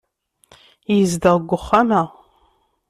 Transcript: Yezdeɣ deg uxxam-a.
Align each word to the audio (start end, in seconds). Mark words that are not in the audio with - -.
Yezdeɣ 0.95 1.35
deg 1.39 1.51
uxxam-a. 1.57 2.01